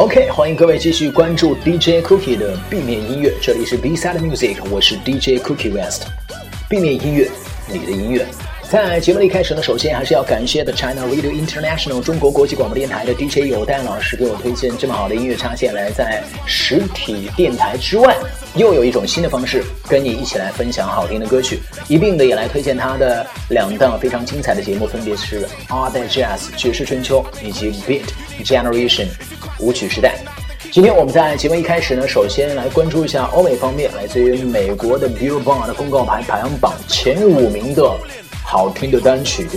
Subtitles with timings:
[0.00, 6.06] OK，欢迎各位继续关注 DJ Cookie 的 B 面音乐，这里是 B Side Music，我是 DJ Cookie West。
[6.70, 7.30] B 面音乐，
[7.68, 8.26] 你的音乐。
[8.70, 18.16] 在节目的一开始呢，首先还是要感谢的 China Radio International 中国国际广播电台的 DJ 有戴老师给我推荐这么好的音乐插件来，在实体电台之外，
[18.54, 21.58] 又有一种新的方式跟你一起来分享好听的歌曲，
[21.88, 28.04] 一并的也来推荐他的两档非常精彩的节目，分别是 Art Jazz 爵士春秋以及 Beat
[28.42, 29.08] Generation
[29.60, 30.16] 舞曲时代。
[30.72, 37.82] 今天我们在节目一开始呢，首先来关注一下欧美方面，来自于美国的 Billboard 的公告牌排行榜前五名的。
[38.44, 39.48] 好听的单曲。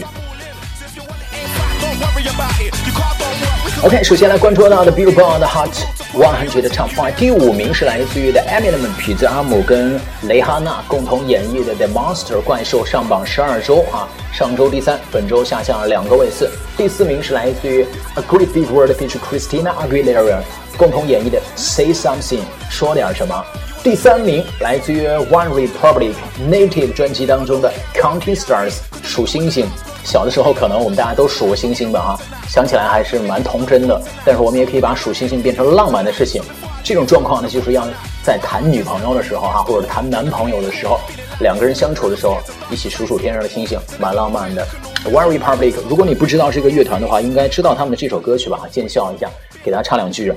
[3.83, 5.69] OK，首先来关注到的 Billboard Hot
[6.13, 16.49] 100的 Top Five，第五名是来自于的 Eminem 痞子阿姆跟蕾哈娜共同演绎的 The Monster 怪兽上榜十二周啊，上周第三，本周下降了两个位次。
[16.77, 19.17] 第四名是来自于 A Great Big World feat.
[19.19, 20.41] Christina Aguilera
[20.77, 23.43] 共同演绎的 Say Something 说点什么。
[23.83, 26.13] 第三名来自于 One Republic
[26.49, 29.67] Native 专辑当中的 Counting Stars 数星星。
[30.03, 34.01] 小的时候可能我们大家都数过星星吧哈，想起来还是蛮童真的。
[34.25, 36.41] 但是我们也可以把数星星变成浪漫的事情。
[36.83, 37.87] 这种状况呢，就是要
[38.23, 40.99] 在谈女朋友的时候哈，或者谈男朋友的时候，
[41.39, 42.37] 两个人相处的时候
[42.69, 44.67] 一起数数天上的星星，蛮浪漫的。
[45.05, 48.59] One Republic，如果你不知道这个乐团的话，应该知道他们的这首歌曲吧？
[48.69, 49.29] 见笑一下，
[49.63, 50.33] 给大家唱两句。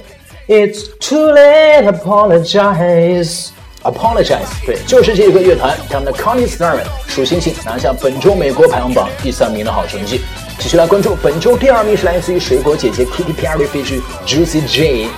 [0.48, 3.48] It's too late, apologize,
[3.90, 4.46] apologize。
[4.64, 10.20] 对，就是这个乐团，他们的 Counting Stars 数星星拿下本周美国排行榜第三名的好成绩。
[10.58, 14.00] 继续来关注本周第二名是来自于水果姐姐 Katy Perry feat.
[14.26, 15.08] Juicy J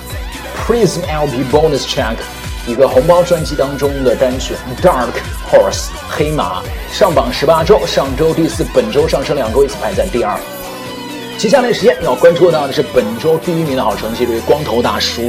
[0.57, 2.17] Prism LP Bonus Track
[2.67, 5.13] 一个红包专辑当中的单曲 Dark
[5.49, 10.37] Horse 黑马上榜十八周，上周第四，本周上升两个位次排在第二。
[11.37, 15.21] 接下来时间要关注到的是本周第一名的好成绩，这位光头大叔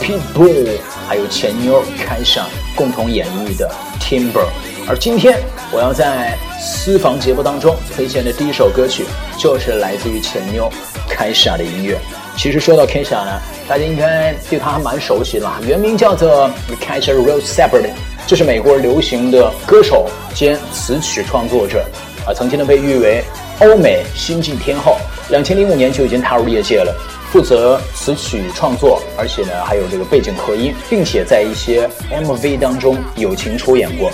[0.00, 0.78] Pitbull，
[1.08, 3.68] 还有前妞凯莎共同演绎的
[3.98, 4.44] Timber。
[4.86, 5.38] 而今天
[5.72, 9.06] 我要在私房节目当中推荐的第一首歌曲，
[9.38, 10.70] 就是来自于前妞
[11.08, 11.98] 凯莎的音乐。
[12.36, 17.88] 其实说到凯莎呢，大家应该对她还蛮熟悉的，原名叫做 Kesha Rose Shepard，
[18.26, 21.84] 这是美国流行的歌手兼词曲创作者，
[22.26, 23.24] 啊，曾经呢被誉为
[23.60, 24.98] 欧美新晋天后。
[25.30, 26.94] 两千零五年就已经踏入业界了，
[27.30, 34.10] 负责词曲创作，而且呢还有这个背景和音，并且在一些 MV 当中友情出演过。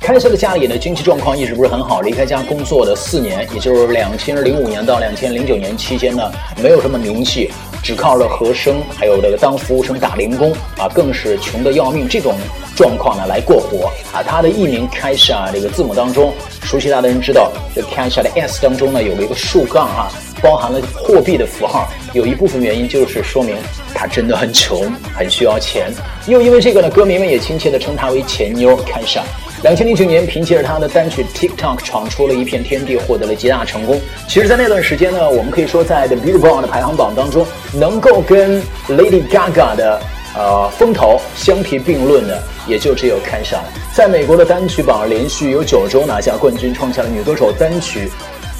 [0.00, 6.30] 开设的家里呢经济状况一直不是很好，离开家工作的四年，也就是两千零五年到两千零九年期间呢，
[6.62, 12.08] 没有什么名气，只靠着和声，还有这个当服务生打零工啊，更是穷得要命。
[12.08, 12.34] 这种
[12.76, 14.22] 状况呢来过活啊。
[14.22, 16.32] 他的艺名开始啊，这个字母当中。
[16.62, 20.08] 熟悉他的人知道，这 Cash 的 S 当中呢有了一个竖杠哈，
[20.42, 21.88] 包含了货币的符号。
[22.16, 23.54] 有一部分原因就是说明
[23.94, 25.92] 他真的很穷，很需要钱。
[26.26, 29.20] 又因为这个呢，歌迷们也亲切地称他为钱妞 Cash。
[29.62, 34.00] 两千零九年，凭借着他的单曲 TikTok 闯出了一片天地，获得了极大成功。
[34.26, 40.00] 其实，在那段时间呢，我们可以说在 The Billboard 的排行榜当中，能够跟 Lady Gaga 的。
[40.38, 48.10] 呃，风头相提并论的也就只有看上，在美国的单曲榜连续有九周拿下冠军，创下了女歌手单曲，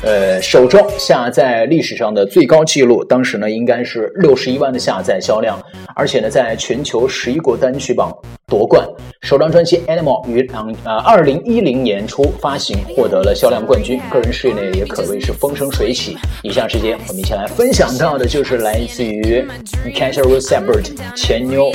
[0.03, 3.03] 呃，首周下载历史上的最高纪录。
[3.05, 5.59] 当时呢，应该是六十一万的下载销量，
[5.95, 8.13] 而且呢，在全球十一国单曲榜。
[8.49, 8.87] 夺冠，
[9.23, 16.17] 首张专辑《Animal》于两呃二零一零年初发行，获得了销量冠军，个人事业呢也可谓是风生水起。
[16.45, 19.45] 以下时间，我们一起来分享到的就是来自于
[19.87, 21.73] c a t h e r i n Separate 前妞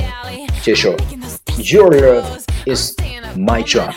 [0.64, 0.96] 这首
[1.76, 2.24] 《Your Love
[2.74, 2.96] Is
[3.36, 3.92] My Job》。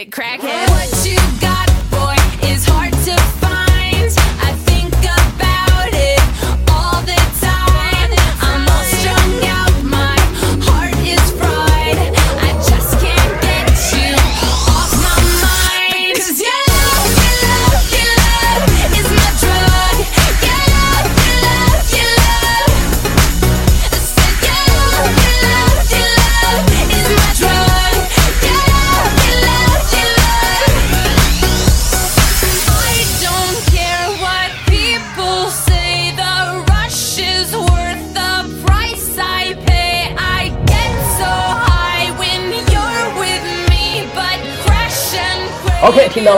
[0.00, 0.06] Your
[0.44, 0.49] love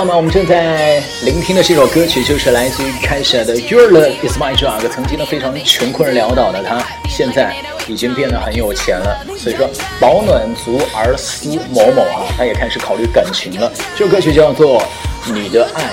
[0.02, 0.16] 那么？
[0.16, 4.80] 我们正在聆听的这首歌曲就是来自于开始的《Your Love Is My Drug》。
[4.88, 7.54] 曾经的非常穷困潦倒的他，现在
[7.86, 9.24] 已经变得很有钱了。
[9.38, 9.70] 所以说，
[10.00, 13.72] 饱暖足而思某某啊，他也开始考虑感情了。
[13.96, 14.80] 这首歌曲叫做
[15.32, 15.84] 《你的爱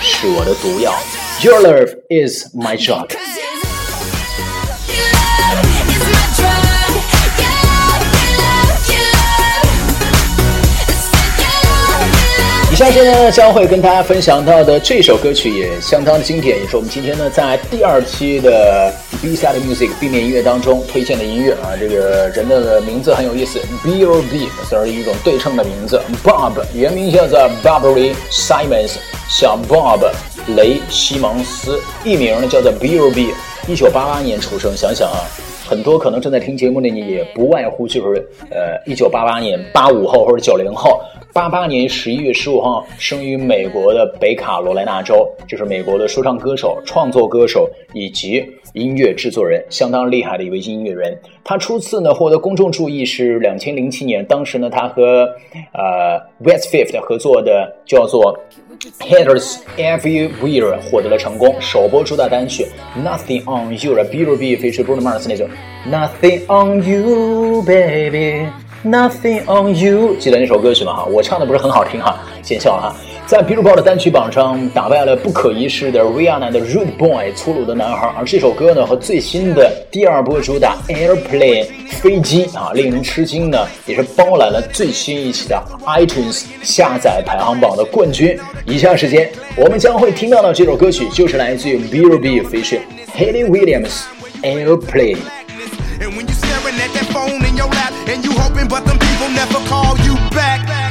[0.00, 0.94] 是我的毒药》
[1.44, 3.25] ，Your Love Is My Drug。
[12.76, 18.92] 下现在呢将会跟大家分享到的这首歌曲也相当经典，也是我们今天呢在第二期的
[19.22, 21.72] B side music 地面音乐当中推荐的音乐啊。
[21.80, 28.96] 这个人的名字很有意思，B O B 算是一种对称的名字，Bob 原名叫做 Bobby Simons，
[29.26, 30.06] 小 Bob
[30.54, 33.32] 雷西蒙斯，艺名呢叫做 B O B，
[33.66, 34.76] 一九八八年出生。
[34.76, 35.24] 想想啊，
[35.66, 41.00] 很多可能正在听节目的你也不外乎就是呃一九八八年八五后或者九零后。
[41.32, 48.42] 八八年十一月十五号生于美国的北卡罗来纳州，这是美国的说唱歌手、创作歌手以及
[48.72, 51.14] 音乐制作人，相当厉害的一位音乐人。
[51.44, 55.28] 他初次呢获得公众注意是两千零七年，当时呢他和
[55.74, 58.34] 呃 West Fifth 合作的叫做
[59.00, 62.66] Haters Everywhere 获得了成功，首播主打单曲
[63.02, 65.48] Nothing on You 的 B R B feature Bruno Mars 那种
[65.90, 68.48] Nothing on You Baby。
[68.84, 70.94] Nothing on you，记得那首歌曲吗？
[70.94, 72.96] 哈，我唱的不是很好听哈，见笑了哈。
[73.26, 88.38] 在 Billboard 单曲榜上打败了不可一世的 Rihanna 的 Rude Boy 粗鲁的男孩，而这首歌呢和最新的第二波主打 Airplane 飞机啊，令人吃惊呢，也是包揽了最新一期的 iTunes 下载排行榜的冠军。
[88.64, 92.78] 以下时间我们将会听到的这首歌曲就是来自于 Billboard feat.
[93.12, 94.02] Haley Williams
[94.42, 95.18] Airplane。
[96.78, 100.85] at that phone in your lap and you hoping, but them people never call you back.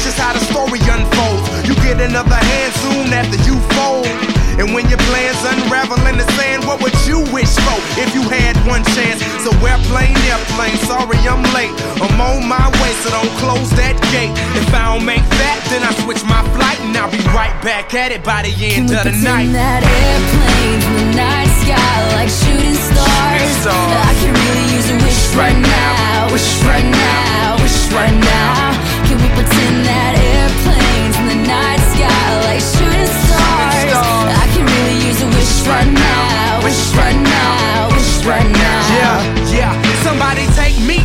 [0.00, 1.44] That's just how the story unfolds.
[1.68, 4.08] You get another hand soon after you fold.
[4.56, 8.24] And when your plans unravel in the sand, what would you wish for if you
[8.24, 9.20] had one chance?
[9.44, 11.68] So airplane, airplane, sorry I'm late.
[12.00, 14.32] I'm on my way, so don't close that gate.
[14.56, 17.92] If I don't make that, then I switch my flight and I'll be right back
[17.92, 19.52] at it by the end of the night.
[19.52, 23.36] that airplane in the night sky like shooting stars.
[23.36, 24.00] Shooting stars.
[24.00, 28.79] I can really use a wish right, right now, wish right now, wish right now.
[29.06, 33.90] Can we pretend that airplanes in the night sky like shooting stars?
[34.30, 38.80] I can really use a wish right now, wish right now, wish right now.
[38.96, 40.02] Yeah, yeah.
[40.02, 40.99] Somebody take me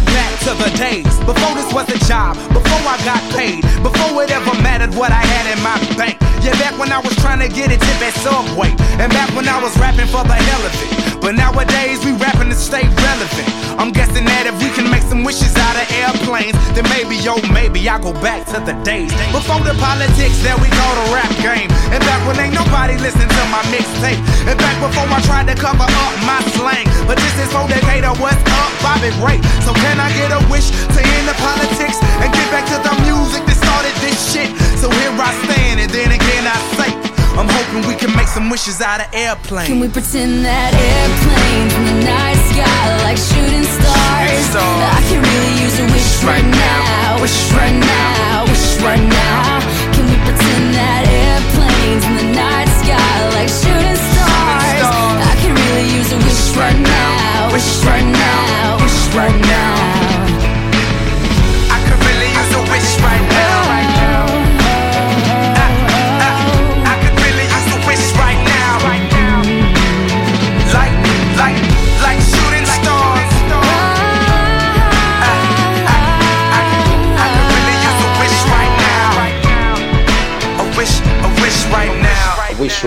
[0.46, 4.54] to the days before this was a job, before I got paid, before it ever
[4.62, 6.22] mattered what I had in my bank.
[6.46, 8.70] Yeah, back when I was trying to get a tip at Subway,
[9.02, 11.06] and back when I was rapping for the hell of it.
[11.18, 13.50] But nowadays we rapping to stay relevant.
[13.82, 17.42] I'm guessing that if we can make some wishes out of airplanes, then maybe, yo,
[17.50, 21.34] maybe I'll go back to the days before the politics that we call the rap
[21.42, 21.66] game.
[21.90, 24.22] And back when ain't nobody listen to my mixtape.
[24.46, 26.86] And back before I tried to cover up my slang.
[27.10, 29.42] But this is for Decatur, what's up, Bobby Ray?
[29.66, 32.94] So can I get a wish to end the politics and get back to the
[33.08, 34.52] music that started this shit?
[34.78, 36.92] So here I stand, and then again I say,
[37.40, 39.68] I'm hoping we can make some wishes out of airplanes.
[39.68, 44.56] Can we pretend that airplanes in the night sky like shooting stars?
[44.56, 49.60] I can really use a wish right now, wish right now, wish right now.
[49.92, 54.88] Can we pretend that airplanes in the night sky like shooting stars?
[55.20, 59.95] I can really use a wish right now, wish right now, wish right now.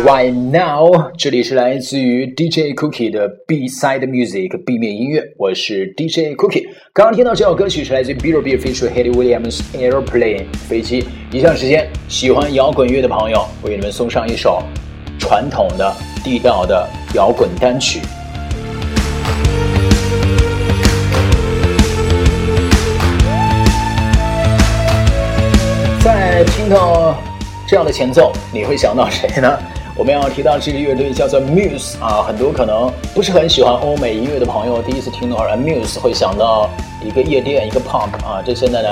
[0.09, 6.67] By now，这里是来自于 DJ Cookie 的 B Side Music 壁面音乐，我是 DJ Cookie。
[6.95, 11.05] 刚刚听到这首歌曲是来自于 B R B feature Haley Williams Airplane 飞机。
[11.31, 14.63] 以上时间，喜欢摇滚乐的朋友，为你们送上一首
[15.19, 18.01] 传统的、地道的摇滚单曲。
[26.03, 27.15] 在听到
[27.69, 29.59] 这样的前奏，你会想到谁呢？
[29.99, 36.71] 我们要提到这个乐队叫做 Muse 啊，很多可能不是很喜欢欧美音乐的朋友，第一次听的话，Muse 会想到
[37.05, 38.41] 一个夜店，一个 punk 啊。
[38.47, 38.89] 这现在呢，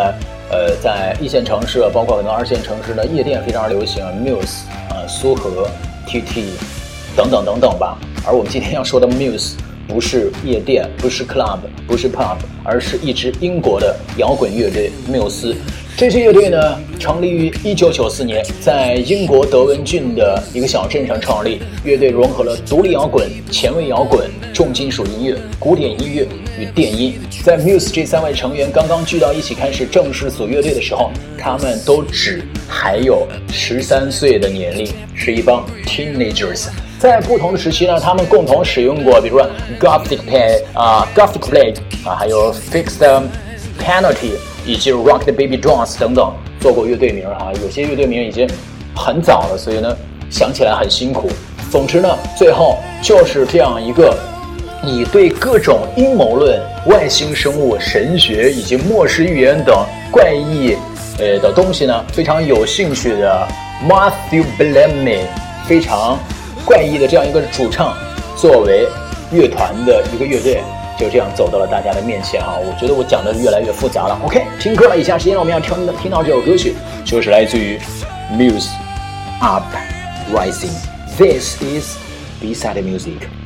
[0.51, 5.71] 呃，在一线城市，包括很多二线城市的夜店非常流行，Muse 啊，苏荷、
[6.09, 6.47] TT
[7.17, 7.97] 等等等等吧。
[8.27, 9.53] 而我们今天要说的 Muse
[9.87, 15.55] 不是夜店，不是 club，不是 pub，而是一支英国的摇滚乐队缪斯。
[15.99, 21.59] 这支乐队呢，成立于1994年，在英国德文郡的一个小镇上创立。
[21.85, 26.29] 乐队融合了独立摇滚、前卫摇滚、重金属音乐、古典音乐
[26.61, 27.19] 与电音。
[27.43, 36.67] 在 Muse 这三位成员刚刚聚到一起开始正式组乐队的时候，他们都只还有十三岁的年龄，是一帮 teenagers。
[36.99, 39.49] 在不同的时期呢，他们共同使用过，比如说
[39.81, 41.75] Gothic Play 啊，Gothic Play
[42.05, 43.23] 啊，还有 Fixed
[43.81, 44.33] Penalty。
[44.67, 48.49] 以及 Rock the Baby Drums 等等做过乐队名啊，有些乐队名已经
[48.95, 49.97] 很早了，所以呢
[50.29, 51.31] 想起来很辛苦。
[51.71, 54.17] 总之呢，最后就是这样一个
[54.85, 59.75] 以对各种阴谋论、外星生物、神学以及末世预言等
[60.11, 60.77] 怪异
[61.19, 63.49] 呃的东西呢非常有兴趣的
[63.89, 65.21] Matthew Bellamy，
[65.67, 66.19] 非常
[66.65, 67.95] 怪异的这样一个主唱，
[68.37, 68.89] 作为
[69.33, 70.61] 乐团的一个乐队。
[70.99, 74.19] 就这样走到了大家的面前啊，我觉得我讲的越来越复杂了。
[74.25, 76.75] OK，听歌了，以下时间我们要听的听到这首歌曲，
[77.05, 77.79] 就是来自于
[78.33, 78.71] Muse
[79.41, 80.77] Uprising。
[81.19, 81.97] This is
[82.41, 83.46] B-side music。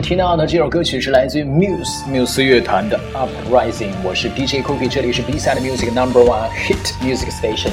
[0.00, 3.92] 听到的这首歌曲是来自于 Muse Muse 乐团的 Uprising。
[4.04, 7.70] 我是 DJ Cookie，这里是 B-side Music Number One Hit Music Station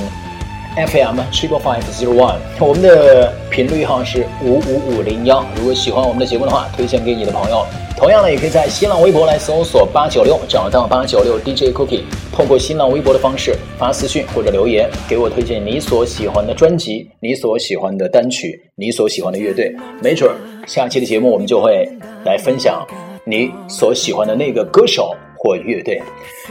[0.75, 2.38] FM Triple Five Zero One。
[2.60, 5.46] 我们的频率号是五五五零幺。
[5.58, 7.65] 如果喜欢我们的节目的话，推荐给你的朋友。
[7.98, 12.03] 同样呢，也可以在新浪微博来搜索八九六，找到八九六 DJ Cookie。
[12.32, 20.36] 通过新浪微博的方式发私信或者留言，给我推荐你所喜欢的专辑、你所喜欢的单曲、你所喜欢的乐队，没准儿。
[20.65, 21.88] 下期的节目，我们就会
[22.25, 22.86] 来分享
[23.25, 26.01] 你所喜欢的那个歌手或乐队。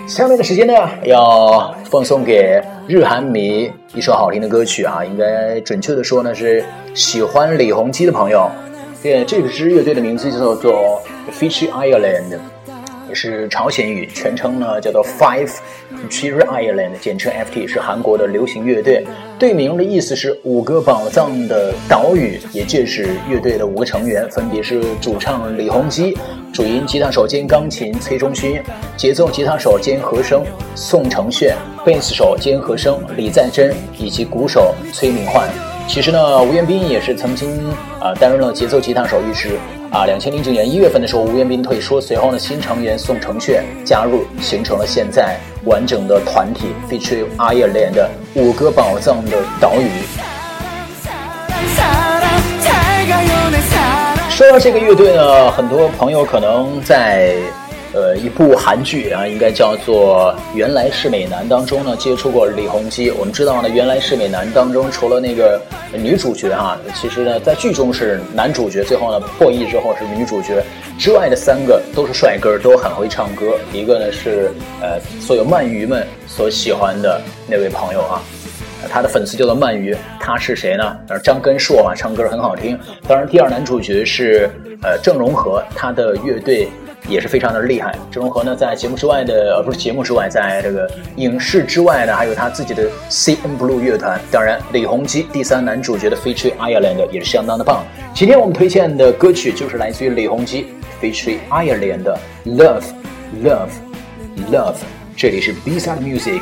[0.07, 6.64] 下面的时间呢，要奉送给日韩迷一首好听的歌曲啊，应该准确的说呢，是
[6.95, 8.50] 喜欢李弘基的朋友。
[9.02, 11.02] 对，这支乐队的名字叫做
[11.33, 12.38] Fish Island。
[13.14, 15.61] 是朝鲜语，全称呢叫做 Five c
[16.09, 19.04] h i r Island，简称 FT，是韩国的流行乐队。
[19.38, 26.16] 队名的意思是五个宝藏的岛屿，也就是乐队的五个成员，分别是主唱李弘基、
[26.52, 28.62] 主音吉他手兼钢琴崔中勋、
[28.97, 35.49] 节奏吉他手兼和声宋承炫、贝斯手兼和声李在真，以及鼓手崔明焕。
[35.88, 39.59] 其实呢，吴彦斌也是曾经啊担任了节奏吉他手一职
[39.92, 40.06] 啊。
[40.06, 49.88] 两千零九年一月份的时候，吴彦斌退出，随后呢，新成员宋承炫加入，形成了现在完整的团体，featuring Ireland 的五个宝藏的岛屿。
[54.28, 57.37] 说到这个乐队呢，很多朋友可能在。
[57.94, 63.11] 呃，一部韩剧啊，应该叫做《原来是美男》当中呢，接触过李弘基。
[63.11, 65.61] 我们知道呢，《原来是美男》当中除了那个
[65.92, 70.64] 女主角哈，其实呢，在剧中是男主角，最后呢破译之后是女主角
[70.99, 73.58] 之外的三个都是帅哥，都很会唱歌。
[73.75, 78.22] 一个呢是呃，所有鳗鱼们所喜欢的那位朋友啊，
[78.88, 80.96] 他的粉丝叫做鳗鱼，他是谁呢？
[81.22, 82.78] 张根硕啊，唱歌很好听。
[83.06, 84.49] 当然，第二男主角是
[84.82, 86.66] 呃郑容和，他的乐队。
[87.09, 87.94] 也是非常的厉害。
[88.11, 94.21] 郑容和呢在节目之外的呃不是节目之外在这个影视之外呢还有他自己的 cnblue 乐团。
[94.30, 97.85] 当然李洪基第三男主角的 future ireland 也是相当的棒。
[98.14, 100.66] 今天我们推荐的歌曲就是来自于李洪基
[101.00, 102.85] future ireland 的 love
[103.42, 103.71] love
[104.50, 104.76] love
[105.16, 106.40] 这里是 Bside music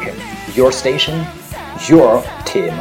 [0.55, 1.25] your station
[1.89, 2.73] your team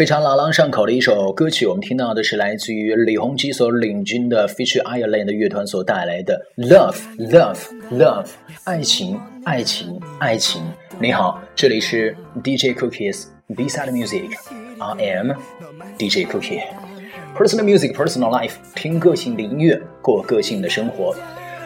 [0.00, 7.58] 非常朗朗上口的一首歌曲，我们听到的是来自于李弘基所领军的 Feature Ireland 的乐团所带来的 Love Love
[7.90, 8.26] Love
[8.64, 10.62] 爱情爱情爱情。
[10.98, 15.32] 你好，这里是 DJ Cookies B Side Music，I am
[15.98, 16.62] DJ Cookie。
[17.36, 21.14] Personal Music Personal Life，听个性的音乐，过个性的生活。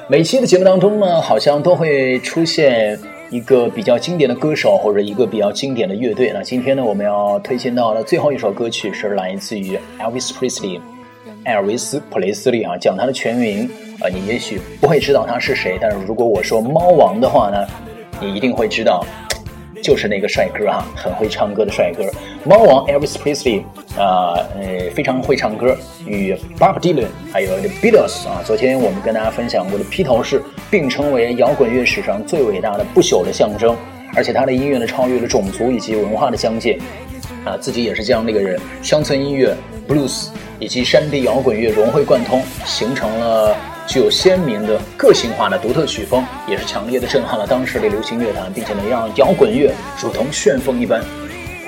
[0.08, 2.98] 每期的节目当中呢，好像都会出现。
[3.34, 10.80] 一个比较经典的歌手或者一个比较经典的乐队，那今天呢，我们要推荐到的最后一首歌曲是来自于 Elvis Presley，
[11.44, 12.78] 艾尔维斯·普雷斯利啊。
[12.78, 13.68] 讲他的全名，
[14.00, 17.66] 呃，你也许不会知道他是谁，但是如果我说猫王的话呢，
[18.20, 19.04] 你一定会知道。
[19.84, 22.10] 就是那个帅哥哈，很会唱歌的帅哥，
[22.42, 23.62] 猫王 Elvis Presley
[23.98, 33.76] 啊，呃，非常会唱歌，与 Bob Dylan 还有 The Beatles 啊，昨天我们跟大家分享过的披头士并称为摇滚乐史上最伟大的不朽的象征，
[34.16, 36.78] 而且他的音乐呢超越了种族以及文化的疆界，
[37.44, 39.54] 啊，自己也是这样一个人，乡村音乐
[39.86, 43.54] Blues 以及山地摇滚乐融会贯通，形成了。
[43.86, 51.02] 具有鲜明的个性化的独特曲风，也是强烈的震撼了当时的流行乐坛，并且能让摇滚乐如同旋风一般，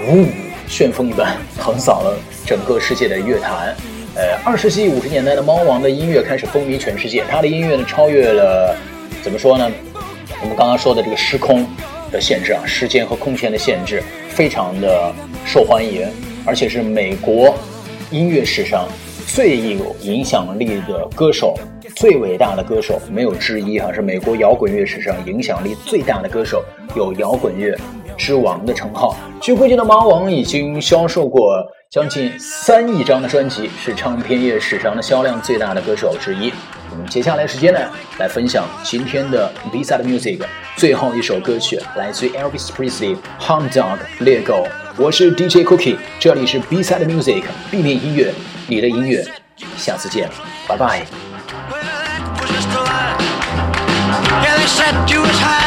[0.08, 0.26] 呜，
[0.66, 3.74] 旋风一般横扫了整个世界的乐坛。
[4.16, 8.74] 呃，二十世纪五十年代的猫王的音乐开始风靡全世界，他的音乐呢超越了，
[9.22, 9.70] 怎么说呢？
[10.40, 11.66] 我们刚刚说的这个时空
[12.10, 15.12] 的限制啊，时间和空间的限制，非常的
[15.44, 16.08] 受欢迎，
[16.46, 17.54] 而且是美国
[18.10, 18.88] 音乐史上
[19.26, 21.54] 最有影响力的歌手。
[21.96, 26.62] 最伟大的歌手没有之一哈，是美国摇滚乐史上影响力最大的歌手，
[26.94, 27.74] 有摇滚乐
[28.18, 29.16] 之王的称号。
[29.40, 31.56] 据估计的猫王已经销售过
[31.90, 36.52] 将近三亿张的专辑，是唱片业史上的销量最大的歌手之一。
[36.90, 37.80] 我们接下来时间呢，
[38.18, 40.40] 来分享今天的 B side music，
[40.76, 44.68] 最后一首歌曲来自于 Elvis Presley Hound Dog 猎狗。
[44.98, 48.34] 我是 DJ Cookie，这里是 B side music B 面音乐，
[48.68, 49.24] 你的音乐，
[49.78, 50.28] 下次见，
[50.68, 51.06] 拜拜。
[54.66, 55.65] set you as high.